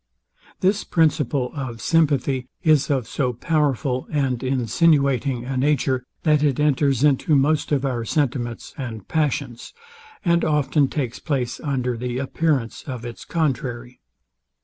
[0.61, 7.03] This principle of sympathy is of so powerful and insinuating a nature, that it enters
[7.03, 9.75] into most of our sentiments and passions,
[10.25, 13.99] and often takes place under the appearance of its contrary.